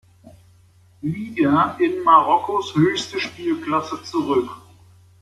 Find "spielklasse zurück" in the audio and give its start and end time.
3.19-4.49